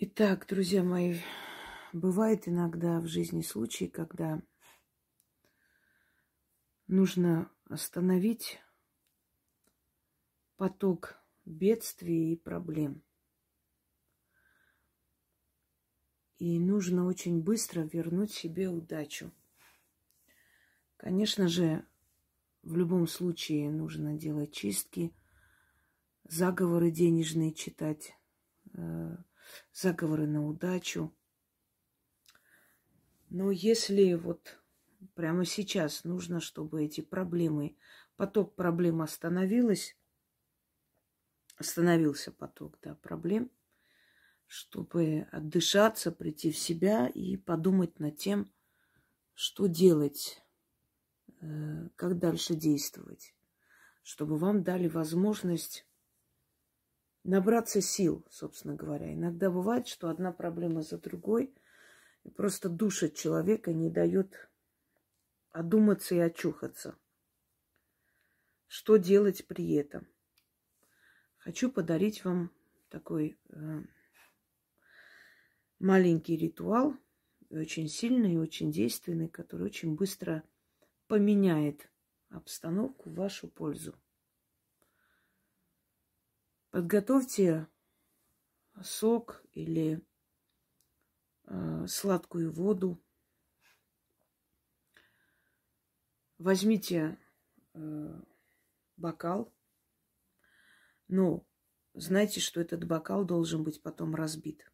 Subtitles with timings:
[0.00, 1.18] Итак, друзья мои,
[1.92, 4.40] бывает иногда в жизни случаи, когда
[6.86, 8.60] нужно остановить
[10.56, 13.02] поток бедствий и проблем.
[16.38, 19.32] И нужно очень быстро вернуть себе удачу.
[20.96, 21.84] Конечно же,
[22.62, 25.12] в любом случае нужно делать чистки,
[26.22, 28.16] заговоры денежные читать,
[28.74, 29.16] э,
[29.72, 31.14] заговоры на удачу.
[33.30, 34.58] Но если вот
[35.14, 37.76] прямо сейчас нужно, чтобы эти проблемы,
[38.16, 39.96] поток проблем остановилась,
[41.56, 43.50] остановился поток, да, проблем,
[44.46, 48.50] чтобы отдышаться, прийти в себя и подумать над тем,
[49.34, 50.42] что делать,
[51.40, 53.34] э, как дальше действовать,
[54.02, 55.87] чтобы вам дали возможность
[57.28, 59.12] набраться сил, собственно говоря.
[59.12, 61.54] Иногда бывает, что одна проблема за другой
[62.36, 64.48] просто душит человека, не дает
[65.50, 66.96] одуматься и очухаться.
[68.66, 70.06] Что делать при этом?
[71.36, 72.50] Хочу подарить вам
[72.88, 73.82] такой э,
[75.78, 76.94] маленький ритуал,
[77.50, 80.42] очень сильный и очень действенный, который очень быстро
[81.08, 81.90] поменяет
[82.30, 83.94] обстановку в вашу пользу.
[86.70, 87.66] Подготовьте
[88.82, 90.04] сок или
[91.44, 93.02] э, сладкую воду.
[96.36, 97.18] Возьмите
[97.72, 98.20] э,
[98.98, 99.50] бокал,
[101.08, 101.46] но
[101.94, 104.70] знайте, что этот бокал должен быть потом разбит.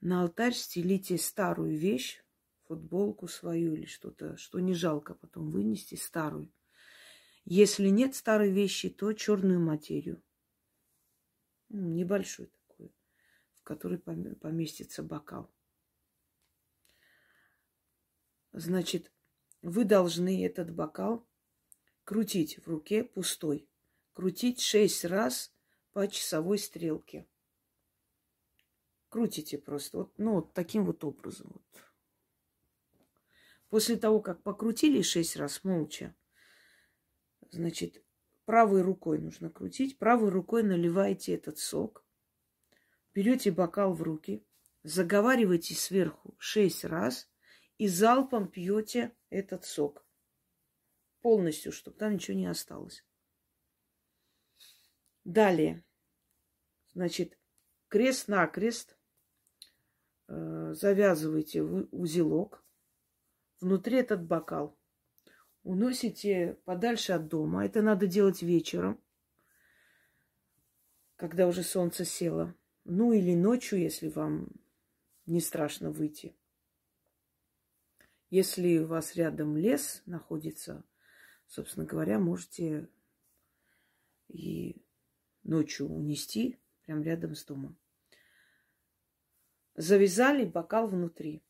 [0.00, 2.22] На алтарь стелите старую вещь,
[2.68, 6.48] футболку свою или что-то, что не жалко потом вынести, старую–
[7.44, 10.22] если нет старой вещи, то черную материю.
[11.68, 12.94] Ну, небольшой такой,
[13.54, 15.50] в который поместится бокал.
[18.52, 19.10] Значит,
[19.62, 21.26] вы должны этот бокал
[22.04, 23.68] крутить в руке пустой.
[24.12, 25.54] Крутить шесть раз
[25.92, 27.26] по часовой стрелке.
[29.08, 29.98] Крутите просто.
[29.98, 31.50] Вот, ну, вот таким вот образом.
[31.52, 31.82] Вот.
[33.70, 36.14] После того, как покрутили шесть раз молча,
[37.52, 38.02] Значит,
[38.46, 42.02] правой рукой нужно крутить, правой рукой наливаете этот сок,
[43.12, 44.42] берете бокал в руки,
[44.84, 47.30] заговариваете сверху шесть раз
[47.76, 50.02] и залпом пьете этот сок.
[51.20, 53.04] Полностью, чтобы там ничего не осталось.
[55.24, 55.84] Далее,
[56.94, 57.38] значит,
[57.88, 58.96] крест-накрест
[60.28, 62.64] э, завязываете в узелок.
[63.60, 64.78] Внутри этот бокал–
[65.62, 67.64] уносите подальше от дома.
[67.64, 69.00] Это надо делать вечером,
[71.16, 72.54] когда уже солнце село.
[72.84, 74.48] Ну или ночью, если вам
[75.26, 76.34] не страшно выйти.
[78.30, 80.84] Если у вас рядом лес находится,
[81.46, 82.88] собственно говоря, можете
[84.28, 84.82] и
[85.42, 87.76] ночью унести прямо рядом с домом.
[89.74, 91.42] Завязали бокал внутри.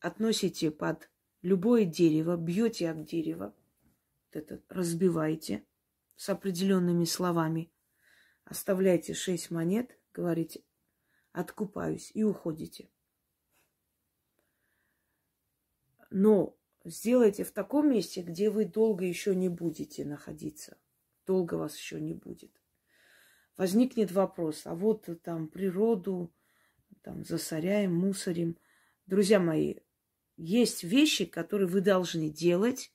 [0.00, 1.08] Относите под
[1.46, 3.54] любое дерево, бьете об дерево,
[4.32, 5.64] это разбиваете
[6.16, 7.70] с определенными словами,
[8.44, 10.64] оставляете шесть монет, говорите,
[11.30, 12.90] откупаюсь и уходите.
[16.10, 20.76] Но сделайте в таком месте, где вы долго еще не будете находиться.
[21.26, 22.60] Долго вас еще не будет.
[23.56, 26.34] Возникнет вопрос, а вот там природу
[27.02, 28.58] там засоряем, мусорим.
[29.06, 29.76] Друзья мои,
[30.36, 32.92] есть вещи, которые вы должны делать,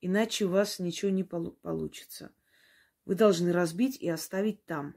[0.00, 2.34] иначе у вас ничего не получится.
[3.04, 4.94] Вы должны разбить и оставить там.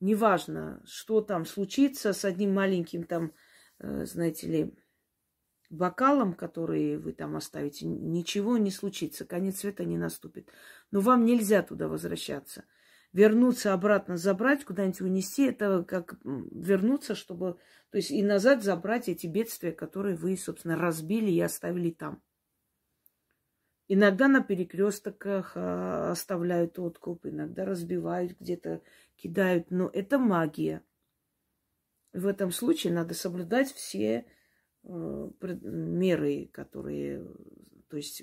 [0.00, 3.32] Неважно, что там случится с одним маленьким там,
[3.78, 4.78] э, знаете ли,
[5.70, 10.48] бокалом, который вы там оставите, ничего не случится, конец света не наступит.
[10.90, 12.64] Но вам нельзя туда возвращаться–
[13.18, 17.58] вернуться обратно, забрать, куда-нибудь унести, это как вернуться, чтобы,
[17.90, 22.22] то есть и назад забрать эти бедствия, которые вы, собственно, разбили и оставили там.
[23.88, 28.82] Иногда на перекрестках а, оставляют откуп, иногда разбивают, где-то
[29.16, 30.82] кидают, но это магия.
[32.12, 34.26] В этом случае надо соблюдать все
[34.84, 37.26] э, меры, которые,
[37.88, 38.22] то есть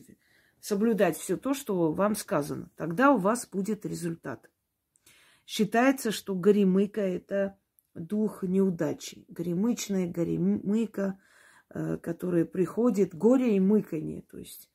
[0.62, 2.72] соблюдать все то, что вам сказано.
[2.78, 4.50] Тогда у вас будет результат.
[5.46, 7.58] Считается, что горемыка– это
[7.94, 9.26] дух неудачи.
[9.28, 11.20] Горемычная, горемыка,
[11.70, 14.70] э, которая приходит, горе и мыканье, то есть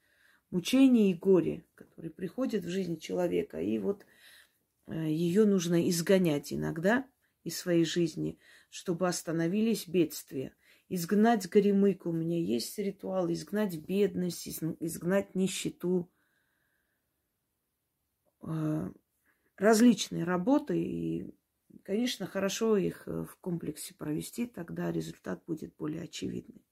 [0.51, 3.61] мучение и горе, которые приходят в жизнь человека.
[3.61, 4.07] И вот
[4.87, 7.07] э, ее нужно изгонять иногда
[7.43, 8.39] из своей жизни,
[8.69, 10.55] чтобы остановились бедствия.
[10.89, 12.11] Изгнать горемыку.
[12.11, 13.31] У меня есть ритуал.
[13.31, 14.49] Изгнать бедность,
[14.81, 16.11] изгнать нищету.
[19.61, 20.83] Различные работы.
[20.83, 21.35] И,
[21.83, 24.47] конечно, хорошо их э, в комплексе провести.
[24.47, 26.65] Тогда результат будет более очевидный.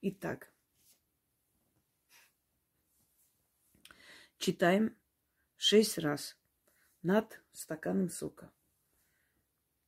[0.00, 0.50] Итак,
[4.38, 4.96] читаем
[5.56, 6.38] шесть раз
[7.02, 8.50] над стаканом сока.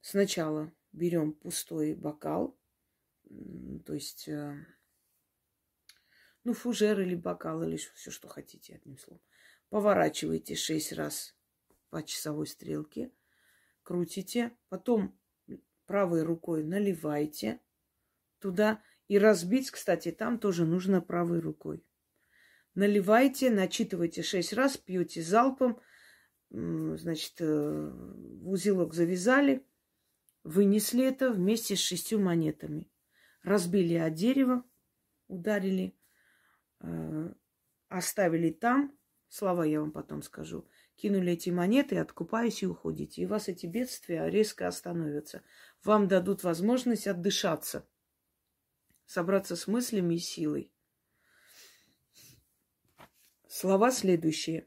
[0.03, 2.59] Сначала берем пустой бокал,
[3.87, 4.67] то есть, э,
[6.45, 9.23] ну, фужер или бокал, или все, что хотите, одним словом.
[9.71, 11.35] Поворачиваете шесть раз
[11.91, 13.13] по часовой стрелке,
[13.83, 15.19] крутите, потом
[15.87, 17.61] правой рукой наливайте
[18.39, 21.85] туда и разбить, кстати, там тоже нужно правой рукой.
[22.75, 25.81] Наливайте, начитывайте шесть раз, пьете залпом,
[26.51, 29.65] значит, э, в узелок завязали,
[30.43, 32.91] вынесли это вместе с шестью монетами.
[33.43, 34.65] Разбили от дерева,
[35.29, 35.97] ударили,
[36.81, 37.33] э,
[37.89, 38.97] оставили там,
[39.29, 43.23] слова я вам потом скажу, кинули эти монеты, откупаясь и уходите.
[43.23, 45.43] И у вас эти бедствия резко остановятся.
[45.85, 47.87] Вам дадут возможность отдышаться–
[49.07, 50.73] собраться с мыслями и силой.
[53.49, 54.67] Слова следующие.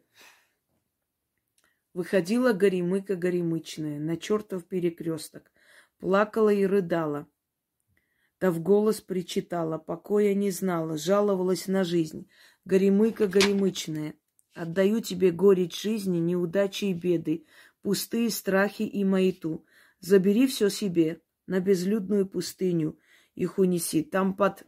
[1.93, 5.51] Выходила горемыка горемычная на чертов перекресток,
[5.97, 7.27] плакала и рыдала,
[8.39, 12.29] да в голос причитала, покоя не знала, жаловалась на жизнь.
[12.63, 14.15] Горемыка горемычная,
[14.53, 17.45] отдаю тебе горечь жизни, неудачи и беды,
[17.81, 19.65] пустые страхи и маяту.
[19.99, 22.97] Забери все себе на безлюдную пустыню—
[23.39, 24.03] их унеси.
[24.03, 24.65] Там под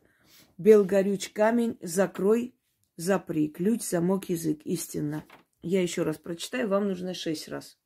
[0.57, 2.55] бел горюч камень, закрой,
[2.95, 3.49] запри.
[3.49, 4.61] Ключ, замок, язык.
[4.63, 5.25] Истинно.
[5.61, 7.77] Я еще раз прочитаю, вам нужно шесть раз.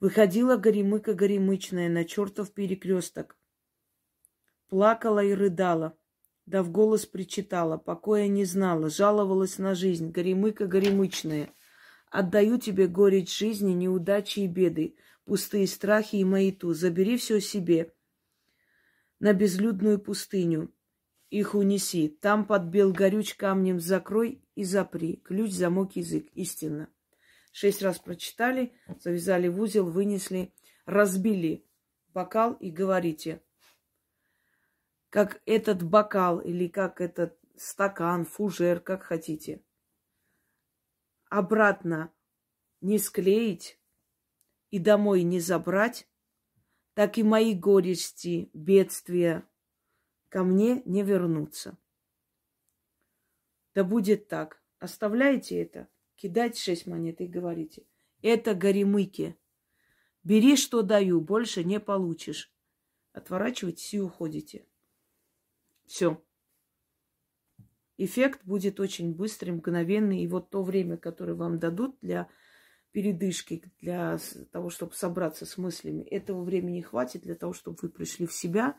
[0.00, 3.36] Выходила горемыка горемычная на чертов перекресток.
[4.68, 5.97] Плакала и рыдала,
[6.48, 11.50] да в голос причитала, покоя не знала, жаловалась на жизнь, горемыка горемычная.
[12.10, 14.96] Отдаю тебе горечь жизни, неудачи и беды,
[15.26, 16.72] пустые страхи и маяту.
[16.72, 17.92] Забери все себе,
[19.20, 20.72] на безлюдную пустыню.
[21.28, 22.08] Их унеси.
[22.08, 25.20] Там под бел горюч камнем закрой и запри.
[25.22, 26.28] Ключ, замок, язык.
[26.32, 26.88] Истинно.
[27.52, 30.54] Шесть раз прочитали, завязали в узел, вынесли,
[30.86, 31.66] разбили
[32.14, 33.42] бокал и говорите,
[35.10, 39.62] как этот бокал или как этот стакан, фужер, как хотите.
[41.28, 42.12] Обратно
[42.80, 43.78] не склеить
[44.70, 46.08] и домой не забрать,
[46.94, 49.48] так и мои горести, бедствия
[50.28, 51.78] ко мне не вернутся.
[53.74, 54.62] Да будет так.
[54.78, 57.86] Оставляйте это, кидайте шесть монет и говорите.
[58.22, 59.36] Это горемыки.
[60.22, 62.52] Бери, что даю, больше не получишь.
[63.12, 64.66] Отворачивайтесь и уходите.
[65.88, 66.22] Все.
[67.96, 70.22] Эффект будет очень быстрый, мгновенный.
[70.22, 72.28] И вот то время, которое вам дадут для
[72.92, 74.18] передышки для
[74.52, 76.02] того, чтобы собраться с мыслями.
[76.02, 78.76] Этого времени хватит для того, чтобы вы пришли в себя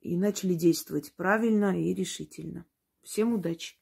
[0.00, 2.64] и начали действовать правильно и решительно.
[3.02, 3.76] Всем удачи!